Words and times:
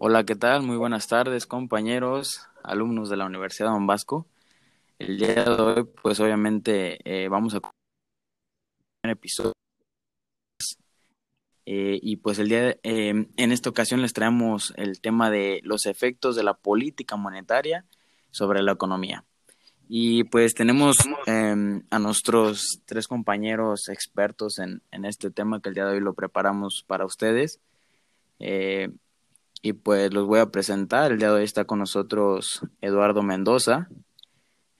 Hola, 0.00 0.24
¿qué 0.24 0.36
tal? 0.36 0.62
Muy 0.62 0.76
buenas 0.76 1.08
tardes, 1.08 1.44
compañeros, 1.44 2.46
alumnos 2.62 3.10
de 3.10 3.16
la 3.16 3.26
Universidad 3.26 3.70
de 3.70 3.72
Don 3.72 3.88
Vasco. 3.88 4.28
El 4.96 5.18
día 5.18 5.42
de 5.42 5.50
hoy, 5.50 5.88
pues 6.00 6.20
obviamente 6.20 7.00
eh, 7.04 7.26
vamos 7.26 7.52
a 7.56 7.58
un 9.04 9.10
episodio 9.10 9.52
eh, 11.66 11.98
y 12.00 12.14
pues 12.14 12.38
el 12.38 12.48
día 12.48 12.62
de, 12.62 12.80
eh, 12.84 13.26
en 13.36 13.52
esta 13.52 13.70
ocasión 13.70 14.00
les 14.00 14.12
traemos 14.12 14.72
el 14.76 15.00
tema 15.00 15.32
de 15.32 15.58
los 15.64 15.84
efectos 15.84 16.36
de 16.36 16.44
la 16.44 16.54
política 16.54 17.16
monetaria 17.16 17.84
sobre 18.30 18.62
la 18.62 18.70
economía. 18.70 19.24
Y 19.88 20.22
pues 20.24 20.54
tenemos 20.54 20.98
em, 21.26 21.82
a 21.90 21.98
nuestros 21.98 22.82
tres 22.84 23.08
compañeros 23.08 23.88
expertos 23.88 24.60
en, 24.60 24.80
en, 24.92 25.04
este 25.04 25.32
tema 25.32 25.60
que 25.60 25.70
el 25.70 25.74
día 25.74 25.86
de 25.86 25.94
hoy 25.94 26.00
lo 26.00 26.14
preparamos 26.14 26.84
para 26.86 27.04
ustedes. 27.04 27.58
Y 29.62 29.72
pues 29.72 30.12
los 30.12 30.26
voy 30.26 30.40
a 30.40 30.50
presentar. 30.50 31.12
El 31.12 31.18
día 31.18 31.28
de 31.28 31.34
hoy 31.34 31.44
está 31.44 31.64
con 31.64 31.78
nosotros 31.78 32.62
Eduardo 32.80 33.22
Mendoza, 33.22 33.88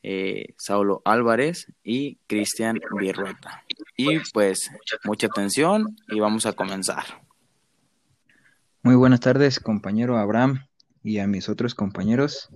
eh, 0.03 0.55
Saulo 0.57 1.03
Álvarez 1.05 1.73
y 1.83 2.17
Cristian 2.27 2.79
Virrueta. 2.99 3.65
Y 3.97 4.21
pues 4.33 4.71
mucha 5.05 5.27
atención 5.27 5.97
y 6.09 6.21
vamos 6.21 6.47
a 6.47 6.53
comenzar. 6.53 7.05
Muy 8.83 8.95
buenas 8.95 9.21
tardes, 9.21 9.59
compañero 9.59 10.17
Abraham 10.17 10.67
y 11.03 11.19
a 11.19 11.27
mis 11.27 11.49
otros 11.49 11.75
compañeros, 11.75 12.49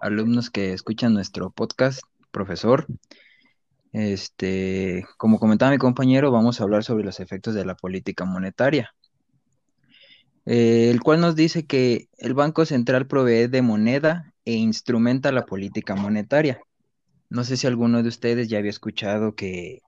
alumnos 0.00 0.50
que 0.50 0.72
escuchan 0.72 1.14
nuestro 1.14 1.50
podcast, 1.50 2.00
profesor. 2.30 2.86
Este, 3.92 5.06
como 5.18 5.38
comentaba 5.38 5.70
mi 5.70 5.78
compañero, 5.78 6.32
vamos 6.32 6.60
a 6.60 6.64
hablar 6.64 6.82
sobre 6.82 7.04
los 7.04 7.20
efectos 7.20 7.54
de 7.54 7.64
la 7.64 7.76
política 7.76 8.24
monetaria. 8.24 8.94
Eh, 10.44 10.90
el 10.90 11.00
cual 11.00 11.20
nos 11.20 11.36
dice 11.36 11.66
que 11.66 12.08
el 12.18 12.34
Banco 12.34 12.66
Central 12.66 13.06
provee 13.06 13.46
de 13.46 13.62
moneda 13.62 14.34
e 14.44 14.54
instrumenta 14.54 15.32
la 15.32 15.46
política 15.46 15.94
monetaria. 15.94 16.60
No 17.30 17.44
sé 17.44 17.56
si 17.56 17.66
alguno 17.66 18.02
de 18.02 18.08
ustedes 18.08 18.48
ya 18.48 18.58
había 18.58 18.70
escuchado 18.70 19.34
que, 19.34 19.82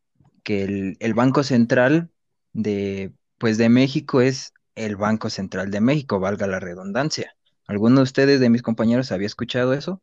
el, 0.44 0.96
el, 1.00 1.14
Banco 1.14 1.42
Central 1.42 2.10
de, 2.52 3.12
pues 3.38 3.58
de 3.58 3.68
México 3.68 4.20
es 4.20 4.52
el 4.76 4.96
Banco 4.96 5.30
Central 5.30 5.70
de 5.70 5.80
México, 5.80 6.20
valga 6.20 6.46
la 6.46 6.60
redundancia. 6.60 7.34
¿Alguno 7.66 7.96
de 7.96 8.02
ustedes, 8.02 8.40
de 8.40 8.50
mis 8.50 8.62
compañeros, 8.62 9.10
había 9.10 9.26
escuchado 9.26 9.72
eso? 9.72 10.00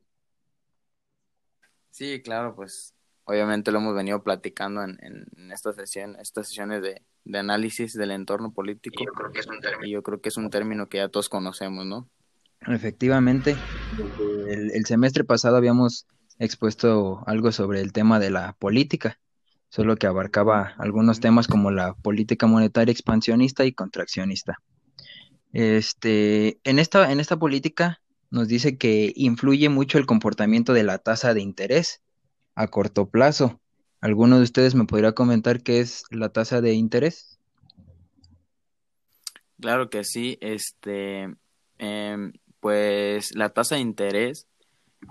Sí, 1.92 2.22
claro, 2.22 2.56
pues 2.56 2.96
obviamente 3.26 3.72
lo 3.72 3.80
hemos 3.80 3.96
venido 3.96 4.24
platicando 4.24 4.84
en, 4.84 4.98
en 5.02 5.52
estas 5.52 5.76
sesiones 5.76 6.82
de, 6.82 7.04
de 7.24 7.40
análisis 7.40 7.94
del 7.94 8.12
entorno 8.12 8.52
político. 8.54 9.04
Y 9.04 9.06
yo, 9.06 9.12
creo 9.14 9.32
que 9.32 9.40
es 9.40 9.48
un 9.48 9.60
término, 9.60 9.92
yo 9.92 10.04
creo 10.04 10.22
que 10.22 10.30
es 10.30 10.38
un 10.38 10.50
término 10.50 10.90
que 10.90 10.98
ya 10.98 11.10
todos 11.10 11.30
conocemos, 11.30 11.86
¿no? 11.86 12.10
Efectivamente, 12.68 13.56
el, 14.48 14.72
el, 14.72 14.86
semestre 14.86 15.24
pasado 15.24 15.58
habíamos 15.58 16.06
expuesto 16.38 17.24
algo 17.26 17.52
sobre 17.52 17.82
el 17.82 17.92
tema 17.92 18.20
de 18.20 18.30
la 18.30 18.54
política, 18.54 19.20
solo 19.70 19.96
que 19.96 20.06
abarcaba 20.06 20.76
algunos 20.78 21.20
temas 21.20 21.48
como 21.48 21.72
la 21.72 21.94
política 21.94 22.46
monetaria 22.46 22.92
expansionista 22.92 23.66
y 23.66 23.74
contraccionista. 23.74 24.58
Este, 25.54 26.60
en 26.64 26.80
esta, 26.80 27.12
en 27.12 27.20
esta 27.20 27.38
política 27.38 28.02
nos 28.30 28.48
dice 28.48 28.78
que 28.78 29.12
influye 29.16 29.70
mucho 29.70 29.98
el 29.98 30.06
comportamiento 30.06 30.74
de 30.74 30.84
la 30.84 30.98
tasa 30.98 31.34
de 31.34 31.42
interés 31.42 32.02
a 32.56 32.68
corto 32.68 33.10
plazo, 33.10 33.62
¿Alguno 34.02 34.38
de 34.38 34.44
ustedes 34.44 34.74
me 34.74 34.86
podría 34.86 35.14
comentar 35.14 35.62
qué 35.62 35.80
es 35.80 36.06
la 36.10 36.30
tasa 36.30 36.60
de 36.60 36.74
interés? 36.74 37.40
Claro 39.60 39.92
que 39.92 40.04
sí, 40.04 40.40
este, 40.42 41.36
em, 41.78 42.34
pues 42.60 43.36
la 43.36 43.50
tasa 43.50 43.76
de 43.76 43.82
interés 43.82 44.48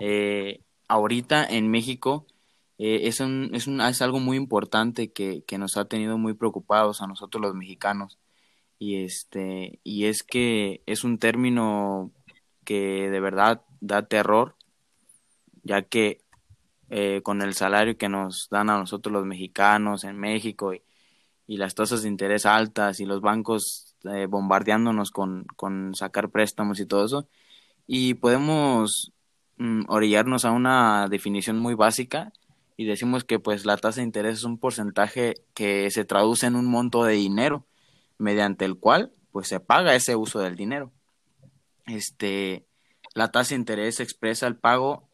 eh, 0.01 0.59
ahorita 0.89 1.45
en 1.45 1.71
México 1.71 2.27
eh, 2.77 3.07
es, 3.07 3.21
un, 3.21 3.51
es, 3.53 3.67
un, 3.67 3.79
es, 3.79 4.01
algo 4.01 4.19
muy 4.19 4.35
importante 4.35 5.13
que, 5.13 5.43
que, 5.45 5.57
nos 5.57 5.77
ha 5.77 5.85
tenido 5.85 6.17
muy 6.17 6.33
preocupados 6.33 7.01
a 7.01 7.07
nosotros 7.07 7.41
los 7.41 7.55
mexicanos 7.55 8.19
y 8.77 9.03
este 9.03 9.79
y 9.83 10.05
es 10.05 10.23
que 10.23 10.81
es 10.85 11.03
un 11.05 11.17
término 11.17 12.11
que 12.65 13.09
de 13.09 13.19
verdad 13.19 13.61
da 13.79 14.07
terror 14.07 14.55
ya 15.63 15.83
que 15.83 16.21
eh, 16.93 17.21
con 17.23 17.41
el 17.41 17.53
salario 17.53 17.97
que 17.97 18.09
nos 18.09 18.49
dan 18.49 18.69
a 18.69 18.77
nosotros 18.77 19.13
los 19.13 19.25
mexicanos 19.25 20.03
en 20.03 20.17
México 20.19 20.73
y, 20.73 20.81
las 21.47 21.75
tasas 21.75 22.01
de 22.01 22.09
interés 22.09 22.45
altas 22.45 22.99
y 23.01 23.05
los 23.05 23.21
bancos 23.21 23.95
eh, 24.05 24.25
bombardeándonos 24.25 25.11
con, 25.11 25.45
sacar 25.95 26.29
préstamos 26.29 26.79
y 26.79 26.85
todo 26.85 27.05
eso. 27.05 27.27
Y 27.87 28.15
podemos 28.15 29.11
mm, 29.57 29.83
orillarnos 29.89 30.45
a 30.45 30.51
una 30.51 31.07
definición 31.09 31.59
muy 31.59 31.75
básica 31.75 32.31
y 32.77 32.85
decimos 32.85 33.25
que 33.25 33.39
pues 33.39 33.65
la 33.65 33.77
tasa 33.77 34.01
de 34.01 34.05
interés 34.05 34.39
es 34.39 34.43
un 34.45 34.57
porcentaje 34.57 35.35
que 35.53 35.89
se 35.91 36.05
traduce 36.05 36.47
en 36.47 36.55
un 36.55 36.65
monto 36.65 37.03
de 37.03 37.13
dinero 37.13 37.65
mediante 38.17 38.65
el 38.65 38.77
cual 38.77 39.11
pues 39.31 39.47
se 39.47 39.59
paga 39.59 39.95
ese 39.95 40.15
uso 40.15 40.39
del 40.39 40.55
dinero. 40.55 40.91
Este, 41.85 42.65
la 43.13 43.31
tasa 43.31 43.49
de 43.49 43.59
interés 43.59 43.99
expresa 43.99 44.47
el 44.47 44.55
pago 44.55 45.10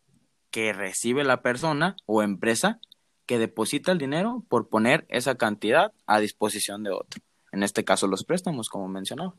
que 0.51 0.73
recibe 0.73 1.23
la 1.23 1.41
persona 1.41 1.95
o 2.05 2.23
empresa 2.23 2.79
que 3.25 3.37
deposita 3.37 3.91
el 3.91 3.97
dinero 3.97 4.43
por 4.47 4.69
poner 4.69 5.05
esa 5.09 5.35
cantidad 5.35 5.91
a 6.05 6.19
disposición 6.19 6.83
de 6.83 6.91
otro. 6.91 7.21
En 7.51 7.63
este 7.63 7.83
caso 7.83 8.07
los 8.07 8.23
préstamos, 8.23 8.69
como 8.69 8.87
mencionaba. 8.87 9.35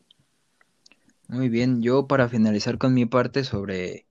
Muy 1.29 1.49
bien, 1.49 1.83
yo 1.83 2.07
para 2.07 2.29
finalizar 2.29 2.79
con 2.79 2.95
mi 2.95 3.07
parte 3.07 3.45
sobre, 3.45 4.07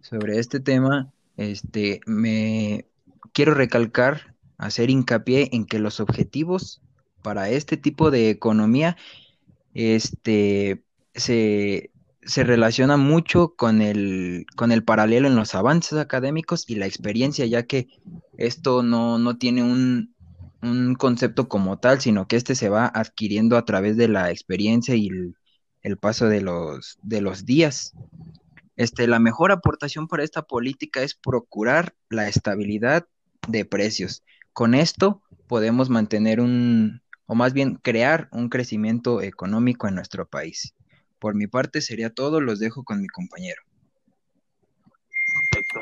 sobre 0.00 0.38
este 0.38 0.60
tema, 0.60 1.12
este, 1.36 2.00
me 2.06 2.86
quiero 3.32 3.54
recalcar, 3.54 4.34
hacer 4.56 4.90
hincapié 4.90 5.50
en 5.52 5.66
que 5.66 5.78
los 5.78 6.00
objetivos 6.00 6.80
para 7.22 7.50
este 7.50 7.76
tipo 7.76 8.10
de 8.10 8.30
economía 8.30 8.96
este, 9.74 10.82
se, 11.14 11.90
se 12.28 12.44
relaciona 12.44 12.98
mucho 12.98 13.54
con 13.56 13.80
el, 13.80 14.44
con 14.54 14.70
el 14.70 14.84
paralelo 14.84 15.28
en 15.28 15.34
los 15.34 15.54
avances 15.54 15.98
académicos 15.98 16.68
y 16.68 16.74
la 16.74 16.84
experiencia, 16.84 17.46
ya 17.46 17.62
que 17.62 17.88
esto 18.36 18.82
no, 18.82 19.18
no 19.18 19.38
tiene 19.38 19.62
un, 19.62 20.14
un, 20.60 20.94
concepto 20.94 21.48
como 21.48 21.78
tal, 21.78 22.02
sino 22.02 22.28
que 22.28 22.36
este 22.36 22.54
se 22.54 22.68
va 22.68 22.86
adquiriendo 22.86 23.56
a 23.56 23.64
través 23.64 23.96
de 23.96 24.08
la 24.08 24.30
experiencia 24.30 24.94
y 24.94 25.06
el, 25.08 25.36
el 25.80 25.96
paso 25.96 26.28
de 26.28 26.42
los, 26.42 26.98
de 27.02 27.22
los 27.22 27.46
días. 27.46 27.94
Este, 28.76 29.06
la 29.06 29.20
mejor 29.20 29.50
aportación 29.50 30.06
para 30.06 30.22
esta 30.22 30.42
política 30.42 31.02
es 31.02 31.14
procurar 31.14 31.94
la 32.10 32.28
estabilidad 32.28 33.08
de 33.48 33.64
precios. 33.64 34.22
Con 34.52 34.74
esto 34.74 35.22
podemos 35.46 35.88
mantener 35.88 36.40
un, 36.40 37.00
o 37.24 37.34
más 37.34 37.54
bien 37.54 37.76
crear 37.76 38.28
un 38.32 38.50
crecimiento 38.50 39.22
económico 39.22 39.88
en 39.88 39.94
nuestro 39.94 40.28
país. 40.28 40.74
Por 41.18 41.34
mi 41.34 41.46
parte 41.46 41.80
sería 41.80 42.10
todo, 42.10 42.40
los 42.40 42.58
dejo 42.58 42.84
con 42.84 43.00
mi 43.00 43.08
compañero. 43.08 43.62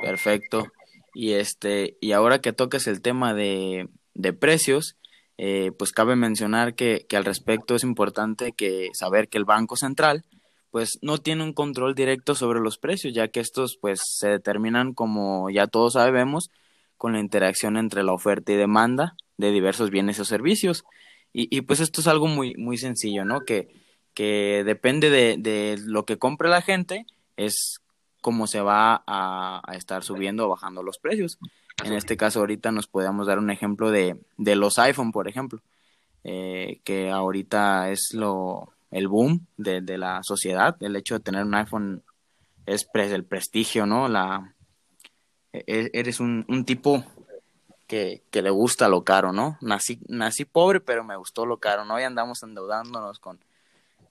Perfecto. 0.02 0.66
Y 1.14 1.32
este, 1.32 1.96
y 2.00 2.12
ahora 2.12 2.40
que 2.40 2.52
toques 2.52 2.86
el 2.86 3.00
tema 3.00 3.34
de, 3.34 3.88
de 4.14 4.32
precios, 4.32 4.96
eh, 5.38 5.72
pues 5.78 5.92
cabe 5.92 6.16
mencionar 6.16 6.74
que, 6.74 7.06
que, 7.08 7.16
al 7.16 7.24
respecto 7.24 7.74
es 7.74 7.84
importante 7.84 8.52
que 8.52 8.90
saber 8.92 9.28
que 9.28 9.38
el 9.38 9.44
Banco 9.44 9.76
Central 9.76 10.24
pues 10.70 10.98
no 11.00 11.18
tiene 11.18 11.42
un 11.42 11.54
control 11.54 11.94
directo 11.94 12.34
sobre 12.34 12.60
los 12.60 12.76
precios, 12.76 13.14
ya 13.14 13.28
que 13.28 13.40
estos 13.40 13.78
pues 13.80 14.00
se 14.04 14.28
determinan 14.28 14.92
como 14.92 15.48
ya 15.48 15.66
todos 15.66 15.94
sabemos 15.94 16.50
con 16.98 17.14
la 17.14 17.20
interacción 17.20 17.78
entre 17.78 18.02
la 18.02 18.12
oferta 18.12 18.52
y 18.52 18.56
demanda 18.56 19.14
de 19.38 19.52
diversos 19.52 19.90
bienes 19.90 20.20
o 20.20 20.24
servicios. 20.24 20.84
Y, 21.32 21.54
y 21.54 21.62
pues 21.62 21.80
esto 21.80 22.00
es 22.02 22.06
algo 22.06 22.26
muy, 22.26 22.54
muy 22.56 22.76
sencillo, 22.76 23.24
¿no? 23.24 23.40
Que, 23.40 23.68
que 24.16 24.62
depende 24.64 25.10
de, 25.10 25.36
de 25.38 25.76
lo 25.78 26.06
que 26.06 26.16
compre 26.16 26.48
la 26.48 26.62
gente, 26.62 27.04
es 27.36 27.82
cómo 28.22 28.46
se 28.46 28.62
va 28.62 29.04
a, 29.06 29.60
estar 29.74 30.02
subiendo 30.02 30.46
o 30.46 30.48
bajando 30.48 30.82
los 30.82 30.96
precios. 30.98 31.38
En 31.84 31.92
este 31.92 32.16
caso, 32.16 32.40
ahorita 32.40 32.72
nos 32.72 32.86
podemos 32.86 33.26
dar 33.26 33.38
un 33.38 33.50
ejemplo 33.50 33.90
de, 33.90 34.18
de 34.38 34.56
los 34.56 34.78
iPhone, 34.78 35.12
por 35.12 35.28
ejemplo, 35.28 35.60
eh, 36.24 36.80
que 36.82 37.10
ahorita 37.10 37.90
es 37.90 38.14
lo 38.14 38.72
el 38.90 39.06
boom 39.06 39.46
de, 39.58 39.82
de, 39.82 39.98
la 39.98 40.22
sociedad. 40.22 40.78
El 40.80 40.96
hecho 40.96 41.18
de 41.18 41.20
tener 41.20 41.44
un 41.44 41.54
iPhone 41.54 42.02
es 42.64 42.88
el 42.94 43.24
prestigio, 43.24 43.84
¿no? 43.84 44.08
La, 44.08 44.54
e, 45.52 45.62
e, 45.66 45.90
eres 45.92 46.20
un, 46.20 46.46
un 46.48 46.64
tipo 46.64 47.04
que, 47.86 48.22
que, 48.30 48.40
le 48.40 48.48
gusta 48.48 48.88
lo 48.88 49.04
caro, 49.04 49.34
¿no? 49.34 49.58
Nací, 49.60 50.00
nací 50.08 50.46
pobre, 50.46 50.80
pero 50.80 51.04
me 51.04 51.16
gustó 51.16 51.44
lo 51.44 51.58
caro, 51.58 51.84
¿no? 51.84 52.00
Y 52.00 52.04
andamos 52.04 52.42
endeudándonos 52.42 53.18
con 53.18 53.38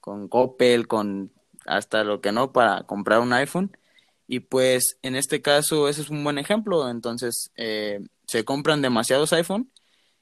con 0.06 0.28
Coppel, 0.28 0.86
con 0.86 1.32
hasta 1.66 2.04
lo 2.04 2.20
que 2.20 2.30
no 2.30 2.52
para 2.52 2.84
comprar 2.84 3.18
un 3.18 3.32
iPhone. 3.32 3.76
Y 4.28 4.38
pues 4.38 4.98
en 5.02 5.16
este 5.16 5.42
caso 5.42 5.88
ese 5.88 6.02
es 6.02 6.10
un 6.10 6.22
buen 6.22 6.38
ejemplo. 6.38 6.88
Entonces 6.88 7.50
eh, 7.56 7.98
se 8.24 8.44
compran 8.44 8.82
demasiados 8.82 9.32
iPhone. 9.32 9.68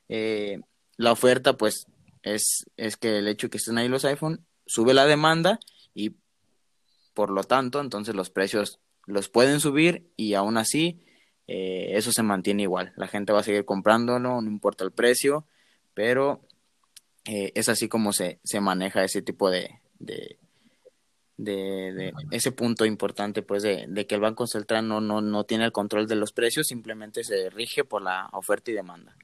Eh, 0.09 0.59
la 0.97 1.13
oferta 1.13 1.59
pues 1.59 1.87
es, 2.23 2.65
es 2.79 2.97
que 2.97 3.19
el 3.19 3.29
hecho 3.29 3.49
de 3.49 3.51
que 3.51 3.59
estén 3.59 3.77
ahí 3.77 3.89
los 3.89 4.07
iPhone 4.07 4.47
sube 4.65 4.95
la 4.95 5.05
demanda 5.05 5.61
y 5.93 6.17
por 7.13 7.29
lo 7.29 7.45
tanto, 7.45 7.83
entonces 7.83 8.15
los 8.15 8.31
precios 8.31 8.81
los 9.05 9.29
pueden 9.29 9.61
subir 9.61 10.11
y 10.17 10.33
aún 10.33 10.57
así 10.57 11.05
eh, 11.47 11.91
eso 11.93 12.11
se 12.11 12.23
mantiene 12.23 12.63
igual. 12.63 12.95
La 12.97 13.07
gente 13.07 13.35
va 13.35 13.41
a 13.41 13.45
seguir 13.45 13.67
comprándolo, 13.67 14.41
no 14.41 14.51
importa 14.51 14.83
el 14.83 14.93
precio, 14.93 15.47
pero 15.93 16.41
eh, 17.25 17.53
es 17.55 17.69
así 17.69 17.89
como 17.89 18.13
se, 18.13 18.39
se 18.45 18.61
maneja 18.61 19.05
ese 19.05 19.23
tipo 19.23 19.51
de, 19.51 19.81
de, 19.99 20.37
de, 21.37 22.13
ese 22.31 22.53
punto 22.53 22.85
importante, 22.85 23.43
pues, 23.43 23.63
de, 23.63 23.87
de, 23.89 24.07
que 24.07 24.15
el 24.15 24.21
Banco 24.21 24.47
Central 24.47 24.87
no, 24.87 25.01
no, 25.01 25.21
no 25.21 25.45
tiene 25.45 25.65
el 25.65 25.73
control 25.73 26.07
de 26.07 26.17
los 26.17 26.33
precios, 26.33 26.67
simplemente 26.67 27.25
se 27.25 27.51
rige 27.51 27.85
por 27.85 28.03
la 28.03 28.29
oferta 28.33 28.71
y 28.71 28.75
demanda. 28.75 29.17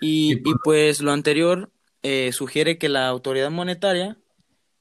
Y, 0.00 0.34
y 0.34 0.54
pues 0.62 1.00
lo 1.00 1.12
anterior 1.12 1.70
eh, 2.02 2.32
sugiere 2.32 2.76
que 2.76 2.90
la 2.90 3.08
autoridad 3.08 3.50
monetaria, 3.50 4.18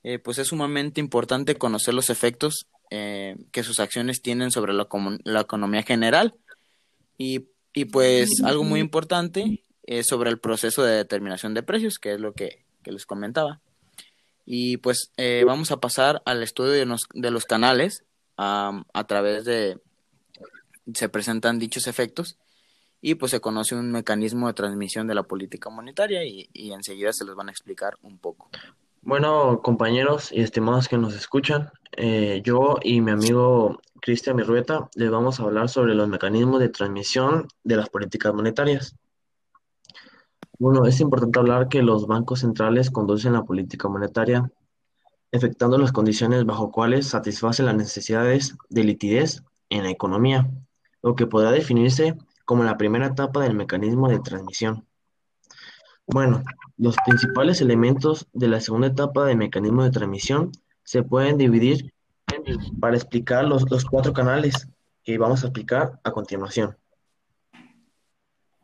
eh, 0.03 0.19
pues 0.19 0.38
es 0.39 0.47
sumamente 0.47 1.00
importante 1.00 1.56
conocer 1.56 1.94
los 1.94 2.09
efectos 2.09 2.68
eh, 2.89 3.38
que 3.51 3.63
sus 3.63 3.79
acciones 3.79 4.21
tienen 4.21 4.51
sobre 4.51 4.74
la, 4.74 4.88
la 5.24 5.41
economía 5.41 5.83
general 5.83 6.36
y, 7.18 7.47
y, 7.74 7.86
pues 7.86 8.41
algo 8.44 8.65
muy 8.65 8.81
importante 8.81 9.63
es 9.83 10.07
sobre 10.07 10.30
el 10.30 10.39
proceso 10.39 10.83
de 10.83 10.95
determinación 10.95 11.53
de 11.53 11.63
precios, 11.63 12.00
que 12.00 12.13
es 12.13 12.19
lo 12.19 12.33
que, 12.33 12.65
que 12.83 12.91
les 12.91 13.06
comentaba. 13.06 13.62
Y 14.45 14.77
pues 14.77 15.12
eh, 15.18 15.44
vamos 15.45 15.71
a 15.71 15.77
pasar 15.77 16.21
al 16.25 16.44
estudio 16.44 16.71
de, 16.71 16.85
los, 16.85 17.01
de 17.13 17.31
los 17.31 17.45
canales 17.45 18.03
a 18.35 19.06
través 19.07 19.45
de 19.45 19.80
se 20.94 21.07
presentan 21.07 21.59
dichos 21.59 21.88
efectos 21.88 22.38
y 23.00 23.15
pues 23.15 23.31
se 23.31 23.39
conoce 23.39 23.75
un 23.75 23.91
mecanismo 23.91 24.47
de 24.47 24.53
transmisión 24.53 25.07
de 25.07 25.15
la 25.15 25.24
política 25.24 25.69
monetaria 25.69 26.25
y, 26.25 26.50
y 26.53 26.71
enseguida 26.71 27.13
se 27.13 27.25
los 27.25 27.36
van 27.36 27.50
a 27.50 27.51
explicar 27.51 27.97
un 28.01 28.18
poco. 28.18 28.50
Bueno, 29.01 29.62
compañeros 29.62 30.31
y 30.31 30.41
estimados 30.41 30.88
que 30.88 30.97
nos 30.97 31.13
escuchan, 31.13 31.69
eh, 31.97 32.41
yo 32.45 32.77
y 32.81 33.01
mi 33.01 33.12
amigo 33.12 33.81
Cristian 34.01 34.38
Mirrueta 34.38 34.89
les 34.95 35.12
vamos 35.12 35.39
a 35.39 35.44
hablar 35.44 35.68
sobre 35.68 35.94
los 35.94 36.07
mecanismos 36.07 36.62
de 36.62 36.69
transmisión 36.69 37.47
de 37.63 37.75
las 37.75 37.89
políticas 37.89 38.33
monetarias. 38.33 38.95
Bueno, 40.59 40.85
es 40.85 41.00
importante 41.00 41.39
hablar 41.39 41.67
que 41.67 41.81
los 41.81 42.05
bancos 42.05 42.41
centrales 42.41 42.91
conducen 42.91 43.33
la 43.33 43.44
política 43.44 43.89
monetaria, 43.89 44.51
efectuando 45.31 45.77
las 45.77 45.91
condiciones 45.91 46.45
bajo 46.45 46.71
cuales 46.71 47.07
satisface 47.07 47.63
las 47.63 47.75
necesidades 47.75 48.55
de 48.69 48.83
liquidez 48.83 49.44
en 49.69 49.83
la 49.83 49.89
economía, 49.89 50.50
lo 51.01 51.15
que 51.15 51.25
podrá 51.25 51.51
definirse 51.51 52.15
como 52.45 52.63
la 52.63 52.77
primera 52.77 53.07
etapa 53.07 53.41
del 53.41 53.55
mecanismo 53.55 54.09
de 54.09 54.19
transmisión. 54.19 54.85
Bueno, 56.05 56.44
los 56.77 56.95
principales 57.05 57.61
elementos 57.61 58.27
de 58.33 58.47
la 58.47 58.59
segunda 58.59 58.88
etapa 58.88 59.25
del 59.25 59.38
mecanismo 59.38 59.83
de 59.83 59.91
transmisión 59.91 60.51
se 60.83 61.01
pueden 61.01 61.38
dividir 61.38 61.94
para 62.79 62.95
explicar 62.95 63.45
los, 63.45 63.69
los 63.71 63.85
cuatro 63.85 64.13
canales 64.13 64.67
que 65.03 65.17
vamos 65.17 65.44
a 65.44 65.47
explicar 65.47 66.00
a 66.03 66.11
continuación. 66.11 66.77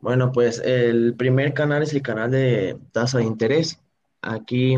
Bueno, 0.00 0.32
pues 0.32 0.60
el 0.64 1.14
primer 1.14 1.52
canal 1.52 1.82
es 1.82 1.92
el 1.92 2.02
canal 2.02 2.30
de 2.30 2.78
tasa 2.92 3.18
de 3.18 3.24
interés. 3.24 3.78
Aquí, 4.22 4.76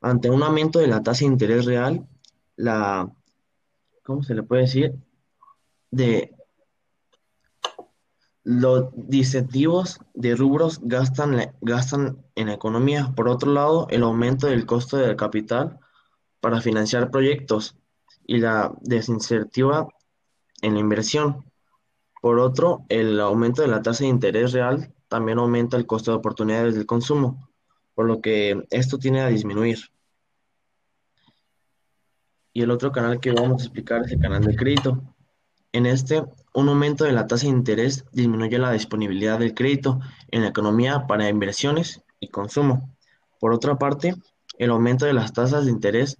ante 0.00 0.30
un 0.30 0.42
aumento 0.42 0.78
de 0.78 0.88
la 0.88 1.02
tasa 1.02 1.20
de 1.20 1.32
interés 1.32 1.64
real, 1.64 2.06
la, 2.56 3.10
¿cómo 4.02 4.22
se 4.22 4.34
le 4.34 4.42
puede 4.42 4.62
decir? 4.62 4.94
De 5.90 6.34
los 8.44 8.92
incentivos 9.10 10.00
de 10.14 10.34
rubros 10.34 10.80
gastan, 10.82 11.54
gastan 11.60 12.24
en 12.34 12.48
la 12.48 12.54
economía. 12.54 13.12
Por 13.14 13.28
otro 13.28 13.52
lado, 13.52 13.86
el 13.90 14.02
aumento 14.02 14.46
del 14.46 14.66
costo 14.66 14.96
del 14.96 15.16
capital 15.16 15.78
para 16.40 16.60
financiar 16.60 17.10
proyectos 17.10 17.76
y 18.26 18.38
la 18.38 18.72
desincentiva 18.80 19.88
en 20.62 20.74
la 20.74 20.80
inversión. 20.80 21.49
Por 22.20 22.38
otro, 22.38 22.84
el 22.88 23.18
aumento 23.20 23.62
de 23.62 23.68
la 23.68 23.82
tasa 23.82 24.04
de 24.04 24.10
interés 24.10 24.52
real 24.52 24.92
también 25.08 25.38
aumenta 25.38 25.76
el 25.76 25.86
costo 25.86 26.10
de 26.10 26.18
oportunidades 26.18 26.74
del 26.74 26.86
consumo, 26.86 27.48
por 27.94 28.06
lo 28.06 28.20
que 28.20 28.62
esto 28.70 28.98
tiene 28.98 29.20
a 29.20 29.28
disminuir. 29.28 29.78
Y 32.52 32.62
el 32.62 32.70
otro 32.70 32.92
canal 32.92 33.20
que 33.20 33.32
vamos 33.32 33.62
a 33.62 33.64
explicar 33.64 34.02
es 34.04 34.12
el 34.12 34.20
canal 34.20 34.44
del 34.44 34.56
crédito. 34.56 35.02
En 35.72 35.86
este, 35.86 36.22
un 36.52 36.68
aumento 36.68 37.04
de 37.04 37.12
la 37.12 37.26
tasa 37.26 37.46
de 37.46 37.52
interés 37.52 38.04
disminuye 38.12 38.58
la 38.58 38.72
disponibilidad 38.72 39.38
del 39.38 39.54
crédito 39.54 40.00
en 40.30 40.42
la 40.42 40.48
economía 40.48 41.06
para 41.06 41.28
inversiones 41.28 42.02
y 42.18 42.28
consumo. 42.28 42.96
Por 43.38 43.52
otra 43.52 43.78
parte, 43.78 44.14
el 44.58 44.70
aumento 44.70 45.06
de 45.06 45.14
las 45.14 45.32
tasas 45.32 45.64
de 45.64 45.70
interés 45.70 46.18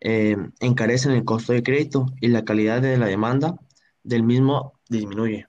eh, 0.00 0.36
encarecen 0.60 1.12
el 1.12 1.24
costo 1.24 1.52
de 1.52 1.62
crédito 1.62 2.06
y 2.20 2.28
la 2.28 2.44
calidad 2.44 2.80
de 2.80 2.96
la 2.96 3.06
demanda 3.06 3.56
del 4.02 4.22
mismo 4.22 4.73
disminuye. 4.88 5.46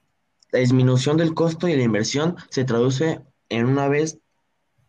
La 0.52 0.60
disminución 0.60 1.18
del 1.18 1.34
costo 1.34 1.68
y 1.68 1.76
la 1.76 1.84
inversión 1.84 2.36
se 2.50 2.64
traduce 2.64 3.22
en 3.50 3.66
una 3.66 3.88
vez 3.88 4.20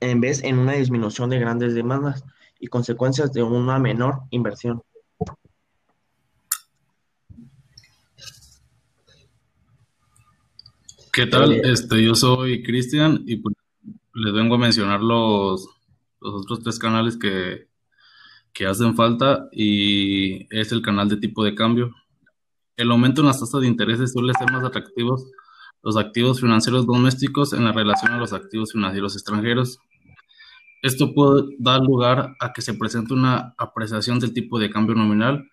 en 0.00 0.20
vez 0.20 0.42
en 0.44 0.58
una 0.58 0.74
disminución 0.74 1.30
de 1.30 1.38
grandes 1.38 1.74
demandas 1.74 2.24
y 2.60 2.66
consecuencias 2.68 3.32
de 3.32 3.42
una 3.42 3.78
menor 3.78 4.22
inversión. 4.30 4.82
¿Qué 11.12 11.26
tal? 11.26 11.52
Este, 11.52 12.04
yo 12.04 12.14
soy 12.14 12.62
Cristian 12.62 13.22
y 13.26 13.36
pues, 13.36 13.54
les 14.12 14.34
vengo 14.34 14.56
a 14.56 14.58
mencionar 14.58 15.00
los, 15.00 15.66
los 16.20 16.34
otros 16.42 16.62
tres 16.62 16.78
canales 16.78 17.16
que, 17.16 17.68
que 18.52 18.66
hacen 18.66 18.94
falta 18.94 19.48
y 19.50 20.46
es 20.54 20.72
el 20.72 20.82
canal 20.82 21.08
de 21.08 21.16
tipo 21.16 21.42
de 21.42 21.54
cambio, 21.54 21.94
el 22.76 22.90
aumento 22.90 23.20
en 23.20 23.28
las 23.28 23.40
tasas 23.40 23.60
de 23.60 23.68
interés 23.68 24.12
suele 24.12 24.32
ser 24.34 24.50
más 24.52 24.64
atractivos 24.64 25.26
los 25.86 25.96
activos 25.96 26.40
financieros 26.40 26.84
domésticos 26.84 27.52
en 27.52 27.64
la 27.64 27.70
relación 27.70 28.12
a 28.12 28.18
los 28.18 28.32
activos 28.32 28.72
financieros 28.72 29.14
extranjeros. 29.14 29.78
Esto 30.82 31.14
puede 31.14 31.44
dar 31.60 31.80
lugar 31.80 32.34
a 32.40 32.52
que 32.52 32.60
se 32.60 32.74
presente 32.74 33.14
una 33.14 33.54
apreciación 33.56 34.18
del 34.18 34.32
tipo 34.32 34.58
de 34.58 34.68
cambio 34.68 34.96
nominal 34.96 35.48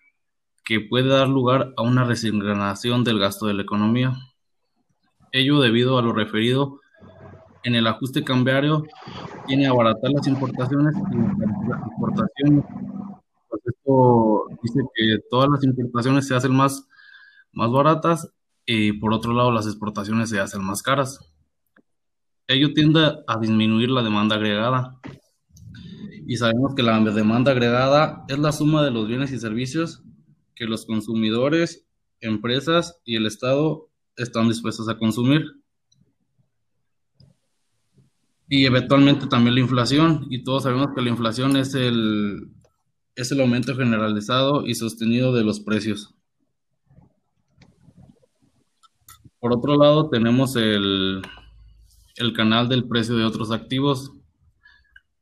que 0.64 0.80
puede 0.80 1.08
dar 1.08 1.28
lugar 1.28 1.72
a 1.76 1.82
una 1.82 2.02
resignación 2.02 3.04
del 3.04 3.20
gasto 3.20 3.46
de 3.46 3.54
la 3.54 3.62
economía. 3.62 4.12
Ello 5.30 5.60
debido 5.60 5.98
a 5.98 6.02
lo 6.02 6.12
referido 6.12 6.80
en 7.62 7.76
el 7.76 7.86
ajuste 7.86 8.24
cambiario 8.24 8.82
tiene 9.46 9.68
a 9.68 9.70
abaratar 9.70 10.10
las 10.10 10.26
importaciones 10.26 10.96
y 11.12 11.68
las 11.68 11.80
exportaciones. 11.86 12.64
Pues 13.48 13.62
esto 13.66 14.46
dice 14.64 14.80
que 14.96 15.18
todas 15.30 15.48
las 15.48 15.62
importaciones 15.62 16.26
se 16.26 16.34
hacen 16.34 16.56
más 16.56 16.88
más 17.54 17.70
baratas 17.70 18.30
y 18.66 18.92
por 18.92 19.12
otro 19.12 19.32
lado 19.32 19.50
las 19.52 19.66
exportaciones 19.66 20.30
se 20.30 20.40
hacen 20.40 20.62
más 20.64 20.82
caras. 20.82 21.20
Ello 22.46 22.72
tiende 22.74 23.00
a 23.26 23.38
disminuir 23.38 23.90
la 23.90 24.02
demanda 24.02 24.36
agregada. 24.36 25.00
Y 26.26 26.36
sabemos 26.36 26.74
que 26.74 26.82
la 26.82 26.98
demanda 27.00 27.52
agregada 27.52 28.24
es 28.28 28.38
la 28.38 28.52
suma 28.52 28.82
de 28.82 28.90
los 28.90 29.06
bienes 29.08 29.32
y 29.32 29.38
servicios 29.38 30.02
que 30.54 30.66
los 30.66 30.86
consumidores, 30.86 31.86
empresas 32.20 33.00
y 33.04 33.16
el 33.16 33.26
Estado 33.26 33.90
están 34.16 34.48
dispuestos 34.48 34.88
a 34.88 34.96
consumir. 34.96 35.42
Y 38.48 38.66
eventualmente 38.66 39.26
también 39.26 39.54
la 39.54 39.60
inflación. 39.60 40.26
Y 40.30 40.44
todos 40.44 40.62
sabemos 40.64 40.88
que 40.94 41.02
la 41.02 41.10
inflación 41.10 41.56
es 41.56 41.74
el, 41.74 42.52
es 43.16 43.32
el 43.32 43.40
aumento 43.40 43.74
generalizado 43.74 44.66
y 44.66 44.74
sostenido 44.74 45.34
de 45.34 45.44
los 45.44 45.60
precios. 45.60 46.14
Por 49.44 49.52
otro 49.52 49.76
lado, 49.76 50.08
tenemos 50.08 50.56
el, 50.56 51.20
el 52.16 52.32
canal 52.32 52.66
del 52.66 52.88
precio 52.88 53.14
de 53.14 53.26
otros 53.26 53.50
activos. 53.50 54.10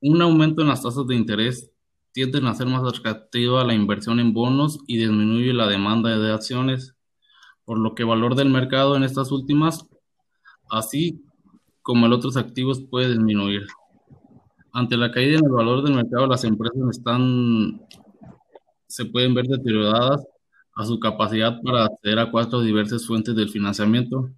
Un 0.00 0.22
aumento 0.22 0.62
en 0.62 0.68
las 0.68 0.80
tasas 0.80 1.08
de 1.08 1.16
interés 1.16 1.72
tiende 2.12 2.40
a 2.46 2.54
ser 2.54 2.68
más 2.68 2.84
atractiva 2.84 3.64
la 3.64 3.74
inversión 3.74 4.20
en 4.20 4.32
bonos 4.32 4.78
y 4.86 4.98
disminuye 4.98 5.52
la 5.52 5.66
demanda 5.66 6.16
de 6.16 6.32
acciones, 6.32 6.94
por 7.64 7.80
lo 7.80 7.96
que 7.96 8.04
el 8.04 8.10
valor 8.10 8.36
del 8.36 8.48
mercado 8.48 8.94
en 8.94 9.02
estas 9.02 9.32
últimas, 9.32 9.88
así 10.70 11.24
como 11.82 12.06
en 12.06 12.12
otros 12.12 12.36
activos, 12.36 12.80
puede 12.80 13.08
disminuir. 13.08 13.66
Ante 14.72 14.96
la 14.96 15.10
caída 15.10 15.40
en 15.40 15.46
el 15.46 15.50
valor 15.50 15.82
del 15.82 15.96
mercado, 15.96 16.28
las 16.28 16.44
empresas 16.44 16.78
se 18.86 19.04
pueden 19.04 19.34
ver 19.34 19.46
deterioradas 19.48 20.24
a 20.74 20.84
su 20.84 20.98
capacidad 20.98 21.60
para 21.62 21.84
acceder 21.84 22.18
a 22.18 22.30
cuatro 22.30 22.60
diversas 22.60 23.06
fuentes 23.06 23.34
del 23.34 23.50
financiamiento, 23.50 24.30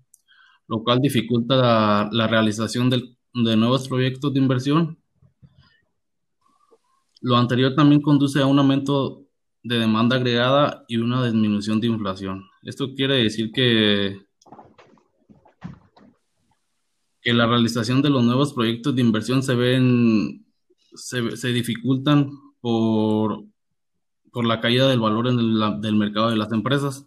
lo 0.67 0.83
cual 0.83 1.01
dificulta 1.01 2.09
la, 2.11 2.27
realización 2.27 2.91
de 2.91 3.57
nuevos 3.57 3.89
proyectos 3.89 4.33
de 4.33 4.41
inversión. 4.41 4.99
Lo 7.21 7.37
anterior 7.37 7.75
también 7.75 8.03
conduce 8.03 8.41
a 8.41 8.47
un 8.47 8.59
aumento 8.59 9.25
de 9.63 9.79
demanda 9.79 10.17
agregada 10.17 10.85
y 10.89 10.99
una 10.99 11.25
disminución 11.25 11.81
de 11.81 11.87
inflación. 11.87 12.45
Esto 12.63 12.95
quiere 12.95 13.23
decir 13.23 13.51
que, 13.51 14.21
que 17.23 17.33
la 17.33 17.47
realización 17.47 18.03
de 18.03 18.11
los 18.11 18.23
nuevos 18.23 18.53
proyectos 18.53 18.95
de 18.95 19.01
inversión 19.01 19.43
se 19.43 19.55
ven, 19.55 20.47
se, 20.95 21.37
se 21.37 21.49
dificultan 21.49 22.31
por 22.61 23.45
por 24.35 24.45
la 24.45 24.61
caída 24.61 24.89
del 24.89 24.99
valor 24.99 25.29
en 25.29 25.39
el, 25.39 25.81
del 25.81 25.95
mercado 25.95 26.29
de 26.29 26.37
las 26.37 26.51
empresas. 26.51 27.07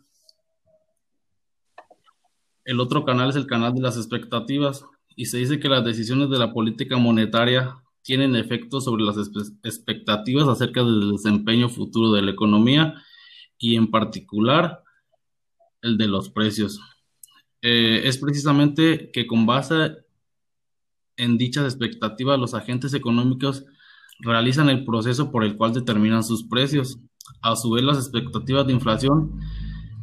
El 2.64 2.80
otro 2.80 3.04
canal 3.04 3.30
es 3.30 3.36
el 3.36 3.48
canal 3.48 3.76
de 3.76 3.82
las 3.82 3.98
expectativas 3.98 4.86
y 5.16 5.26
se 5.26 5.38
dice 5.38 5.60
que 5.60 5.68
las 5.68 5.84
decisiones 5.84 6.30
de 6.30 6.40
la 6.40 6.54
política 6.54 6.98
monetaria 6.98 7.84
tienen 8.02 8.38
efectos 8.38 8.86
sobre 8.86 9.04
las 9.04 9.18
expectativas 9.18 10.48
acerca 10.48 10.84
del 10.86 11.12
desempeño 11.12 11.68
futuro 11.68 12.14
de 12.14 12.22
la 12.22 12.32
economía 12.32 12.94
y 13.58 13.76
en 13.76 13.92
particular 13.92 14.82
el 15.82 15.98
de 15.98 16.08
los 16.08 16.30
precios. 16.30 16.80
Eh, 17.62 18.04
es 18.06 18.18
precisamente 18.20 19.12
que 19.12 19.28
con 19.28 19.46
base 19.46 19.98
en 21.18 21.38
dichas 21.38 21.66
expectativas 21.66 22.40
los 22.40 22.54
agentes 22.54 22.94
económicos 22.94 23.66
realizan 24.20 24.70
el 24.70 24.86
proceso 24.86 25.30
por 25.30 25.44
el 25.44 25.58
cual 25.58 25.74
determinan 25.74 26.24
sus 26.24 26.44
precios. 26.48 27.00
A 27.42 27.56
su 27.56 27.72
vez, 27.72 27.84
las 27.84 27.98
expectativas 27.98 28.66
de 28.66 28.74
inflación 28.74 29.40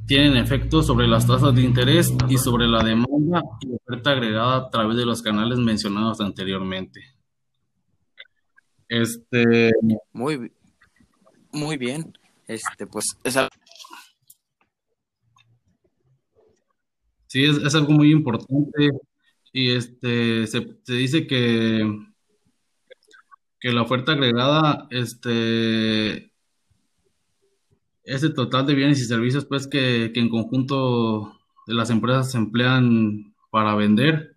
tienen 0.06 0.36
efectos 0.36 0.86
sobre 0.86 1.08
las 1.08 1.26
tasas 1.26 1.54
de 1.54 1.62
interés 1.62 2.12
y 2.28 2.36
sobre 2.36 2.66
la 2.66 2.82
demanda 2.82 3.42
y 3.60 3.74
oferta 3.74 4.10
agregada 4.10 4.56
a 4.56 4.70
través 4.70 4.96
de 4.96 5.06
los 5.06 5.22
canales 5.22 5.58
mencionados 5.58 6.20
anteriormente. 6.20 7.00
Este. 8.88 9.72
Muy, 10.12 10.52
muy 11.52 11.76
bien. 11.76 12.12
Este, 12.46 12.86
pues 12.86 13.16
Sí, 17.26 17.44
es, 17.44 17.74
algo 17.74 17.92
muy 17.92 18.12
importante. 18.12 18.90
Y 19.52 19.70
este 19.70 20.46
se, 20.46 20.78
se 20.82 20.92
dice 20.92 21.26
que, 21.26 21.84
que 23.58 23.72
la 23.72 23.82
oferta 23.82 24.12
agregada, 24.12 24.86
este 24.90 26.33
ese 28.04 28.30
total 28.30 28.66
de 28.66 28.74
bienes 28.74 29.00
y 29.00 29.04
servicios 29.04 29.44
pues 29.44 29.66
que, 29.66 30.12
en 30.14 30.28
conjunto 30.28 31.38
de 31.66 31.74
las 31.74 31.90
empresas 31.90 32.30
se 32.30 32.38
emplean 32.38 33.34
para 33.50 33.74
vender 33.74 34.36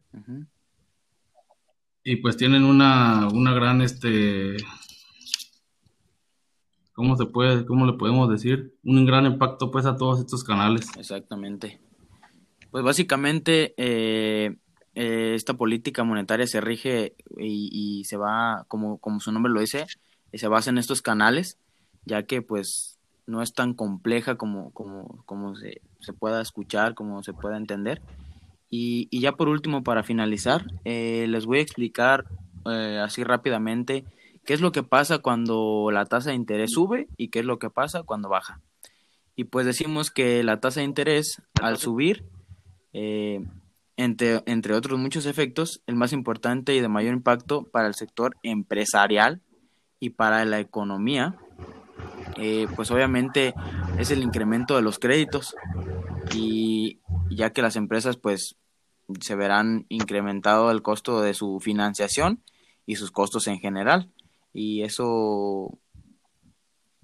y 2.04 2.16
pues 2.18 2.38
tienen 2.38 2.64
una, 2.64 3.28
una 3.28 3.54
gran 3.54 3.82
este 3.82 4.58
¿cómo 6.94 7.16
se 7.16 7.26
puede, 7.26 7.66
cómo 7.66 7.86
le 7.86 7.94
podemos 7.94 8.30
decir? 8.30 8.74
Un 8.84 9.06
gran 9.06 9.26
impacto 9.26 9.70
pues 9.70 9.86
a 9.86 9.98
todos 9.98 10.20
estos 10.20 10.44
canales. 10.44 10.88
Exactamente. 10.98 11.80
Pues 12.72 12.84
básicamente 12.84 13.76
eh, 13.78 14.58
eh, 14.96 15.34
esta 15.36 15.54
política 15.54 16.04
monetaria 16.04 16.48
se 16.48 16.60
rige 16.60 17.16
y, 17.38 17.70
y, 17.72 18.04
se 18.06 18.18
va, 18.18 18.66
como, 18.68 18.98
como 18.98 19.20
su 19.20 19.32
nombre 19.32 19.52
lo 19.52 19.60
dice, 19.60 19.86
se 20.34 20.48
basa 20.48 20.72
en 20.72 20.80
estos 20.80 21.04
canales, 21.04 21.60
ya 22.06 22.24
que 22.24 22.42
pues 22.42 22.97
no 23.28 23.42
es 23.42 23.54
tan 23.54 23.74
compleja 23.74 24.36
como, 24.36 24.72
como, 24.72 25.22
como 25.26 25.56
se, 25.56 25.82
se, 26.00 26.14
pueda 26.14 26.42
escuchar, 26.42 26.96
como 26.96 27.22
se 27.22 27.34
pueda 27.34 27.58
entender. 27.58 28.02
Y, 28.70 29.08
y 29.12 29.20
ya 29.20 29.34
por 29.34 29.50
último, 29.50 29.84
para 29.84 30.04
finalizar, 30.04 30.66
eh, 30.86 31.28
les 31.28 31.46
voy 31.46 31.60
a 31.60 31.62
explicar 31.62 32.26
eh, 32.66 33.00
así 33.04 33.24
rápidamente 33.24 34.06
qué 34.46 34.54
es 34.54 34.62
lo 34.62 34.72
que 34.72 34.84
pasa 34.84 35.20
cuando 35.20 35.90
la 35.92 36.06
tasa 36.06 36.30
de 36.30 36.38
interés 36.38 36.72
sube 36.72 37.08
y 37.18 37.28
qué 37.28 37.40
es 37.40 37.46
lo 37.46 37.60
que 37.60 37.70
pasa 37.70 38.04
cuando 38.04 38.30
baja. 38.30 38.62
Y 39.36 39.44
pues 39.44 39.66
decimos 39.66 40.10
que 40.10 40.42
la 40.44 40.60
tasa 40.60 40.80
de 40.80 40.86
interés 40.86 41.42
al 41.62 41.78
subir, 41.78 42.24
eh, 42.94 43.46
entre, 43.98 44.42
entre 44.46 44.74
otros 44.74 44.98
muchos 44.98 45.26
efectos, 45.26 45.82
el 45.86 45.96
más 45.96 46.14
importante 46.14 46.74
y 46.76 46.80
de 46.80 46.88
mayor 46.88 47.14
impacto 47.14 47.64
para 47.64 47.88
el 47.88 47.94
sector 47.94 48.38
empresarial 48.42 49.42
y 50.00 50.12
para 50.12 50.46
la 50.46 50.60
economía 50.60 51.38
eh, 52.38 52.68
pues 52.76 52.92
obviamente 52.92 53.56
es 53.98 54.12
el 54.12 54.22
incremento 54.22 54.76
de 54.76 54.84
los 54.84 55.00
créditos 55.00 55.56
y 56.34 57.00
ya 57.30 57.52
que 57.52 57.62
las 57.62 57.76
empresas 57.76 58.18
pues 58.18 58.58
se 59.22 59.36
verán 59.36 59.86
incrementado 59.90 60.70
el 60.72 60.82
costo 60.82 61.22
de 61.22 61.34
su 61.34 61.60
financiación 61.60 62.44
y 62.86 62.96
sus 62.98 63.12
costos 63.12 63.48
en 63.48 63.60
general. 63.60 64.12
Y 64.54 64.84
eso 64.84 65.80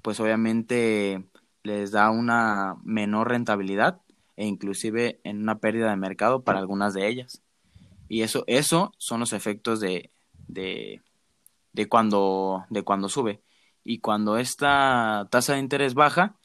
pues 0.02 0.20
obviamente 0.20 1.24
les 1.64 1.92
da 1.92 2.12
una 2.12 2.76
menor 2.84 3.30
rentabilidad 3.30 4.02
e 4.36 4.46
inclusive 4.46 5.20
en 5.24 5.42
una 5.42 5.60
pérdida 5.60 5.90
de 5.90 5.96
mercado 5.96 6.44
para 6.44 6.60
algunas 6.60 6.94
de 6.94 7.08
ellas. 7.08 7.42
Y 8.10 8.22
eso 8.22 8.44
eso 8.48 8.94
son 8.98 9.22
los 9.22 9.34
efectos 9.34 9.80
de, 9.80 10.12
de, 10.48 11.02
de 11.72 11.88
cuando 11.88 12.66
de 12.70 12.84
cuando 12.84 13.10
sube 13.10 13.42
y 13.84 14.00
cuando 14.00 14.38
esta 14.38 15.28
tasa 15.30 15.54
de 15.54 15.60
interés 15.60 15.94
baja, 15.94 16.36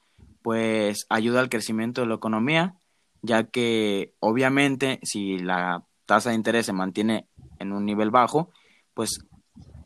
pues 0.43 1.07
ayuda 1.09 1.41
al 1.41 1.49
crecimiento 1.49 2.01
de 2.01 2.09
la 2.09 2.15
economía, 2.15 2.75
ya 3.23 3.45
que 3.45 4.15
obviamente 4.21 5.01
si 5.03 5.39
la 5.39 5.85
tasa 6.07 6.31
de 6.31 6.37
interés 6.37 6.67
se 6.67 6.73
mantiene 6.73 7.27
en 7.59 7.73
un 7.73 7.85
nivel 7.85 8.11
bajo, 8.11 8.51
pues 8.95 9.27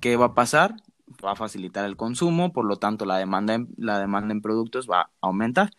¿qué 0.01 0.17
va 0.17 0.27
a 0.27 0.35
pasar? 0.35 0.77
Va 1.25 1.33
a 1.33 1.37
facilitar 1.37 1.85
el 1.85 1.97
consumo, 1.97 2.53
por 2.53 2.65
lo 2.65 2.77
tanto 2.77 3.05
la 3.05 3.19
demanda 3.19 3.55
en, 3.55 3.69
la 3.77 3.99
demanda 3.99 4.33
en 4.33 4.41
productos 4.41 4.89
va 4.89 5.01
a 5.01 5.11
aumentar. 5.21 5.71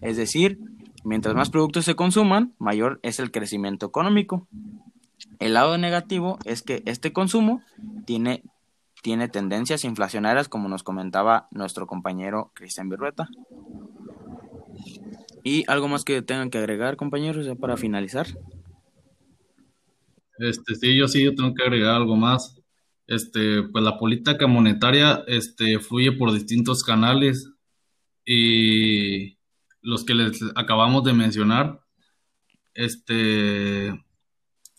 Es 0.00 0.16
decir, 0.16 0.58
mientras 1.04 1.34
más 1.34 1.50
productos 1.50 1.84
se 1.84 1.94
consuman, 1.94 2.54
mayor 2.58 3.00
es 3.02 3.18
el 3.18 3.30
crecimiento 3.30 3.86
económico. 3.86 4.46
El 5.38 5.54
lado 5.54 5.78
negativo 5.78 6.38
es 6.44 6.62
que 6.62 6.82
este 6.86 7.12
consumo 7.12 7.62
tiene 8.04 8.42
tiene 9.02 9.28
tendencias 9.28 9.84
inflacionarias, 9.84 10.48
como 10.48 10.68
nos 10.68 10.82
comentaba 10.82 11.48
nuestro 11.50 11.86
compañero 11.86 12.52
Cristian 12.54 12.88
Birrueta. 12.88 13.28
¿Y 15.44 15.64
algo 15.66 15.88
más 15.88 16.04
que 16.04 16.22
tengan 16.22 16.50
que 16.50 16.58
agregar, 16.58 16.96
compañeros, 16.96 17.44
ya 17.44 17.56
para 17.56 17.76
finalizar? 17.76 18.28
Este, 20.38 20.74
sí, 20.76 20.96
yo 20.96 21.08
sí, 21.08 21.24
yo 21.24 21.34
tengo 21.34 21.52
que 21.54 21.64
agregar 21.64 21.96
algo 21.96 22.16
más. 22.16 22.60
Este, 23.08 23.62
pues 23.64 23.84
la 23.84 23.98
política 23.98 24.46
monetaria 24.46 25.24
este, 25.26 25.80
fluye 25.80 26.12
por 26.12 26.32
distintos 26.32 26.84
canales 26.84 27.50
y 28.24 29.36
los 29.80 30.04
que 30.04 30.14
les 30.14 30.40
acabamos 30.54 31.02
de 31.02 31.12
mencionar 31.12 31.80
este, 32.74 33.88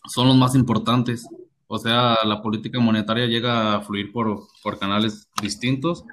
son 0.08 0.28
los 0.28 0.36
más 0.36 0.54
importantes. 0.54 1.26
O 1.74 1.78
sea, 1.78 2.18
la 2.24 2.40
política 2.40 2.78
monetaria 2.78 3.26
llega 3.26 3.74
a 3.74 3.80
fluir 3.80 4.12
por, 4.12 4.46
por 4.62 4.78
canales 4.78 5.28
distintos, 5.42 6.04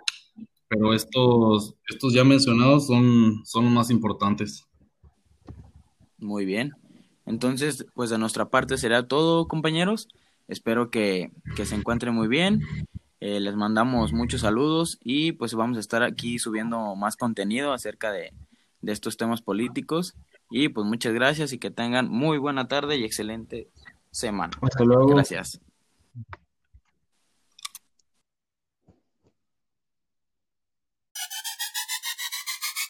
pero 0.67 0.95
estos, 0.95 1.75
estos 1.87 2.15
ya 2.15 2.23
mencionados 2.23 2.87
son, 2.87 3.45
son 3.45 3.71
más 3.71 3.91
importantes. 3.91 4.65
Muy 6.17 6.45
bien. 6.45 6.71
Entonces, 7.27 7.85
pues 7.93 8.09
de 8.09 8.17
nuestra 8.17 8.49
parte 8.49 8.75
será 8.79 9.07
todo, 9.07 9.47
compañeros. 9.47 10.07
Espero 10.47 10.89
que, 10.89 11.29
que 11.55 11.67
se 11.67 11.75
encuentren 11.75 12.15
muy 12.15 12.27
bien. 12.27 12.61
Eh, 13.19 13.39
les 13.39 13.55
mandamos 13.55 14.13
muchos 14.13 14.41
saludos 14.41 14.97
y 15.03 15.33
pues 15.33 15.53
vamos 15.53 15.77
a 15.77 15.81
estar 15.81 16.01
aquí 16.01 16.39
subiendo 16.39 16.95
más 16.95 17.17
contenido 17.17 17.71
acerca 17.71 18.11
de, 18.11 18.33
de 18.81 18.91
estos 18.91 19.15
temas 19.15 19.43
políticos. 19.43 20.15
Y 20.49 20.69
pues 20.69 20.87
muchas 20.87 21.13
gracias 21.13 21.53
y 21.53 21.59
que 21.59 21.69
tengan 21.69 22.09
muy 22.09 22.39
buena 22.39 22.67
tarde 22.67 22.97
y 22.97 23.03
excelente 23.03 23.67
semana. 24.11 24.51
Hasta 24.61 24.83
luego. 24.83 25.07
Gracias. 25.07 25.59